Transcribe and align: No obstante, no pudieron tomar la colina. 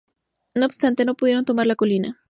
No 0.55 0.65
obstante, 0.65 1.05
no 1.05 1.13
pudieron 1.13 1.45
tomar 1.45 1.67
la 1.67 1.75
colina. 1.75 2.17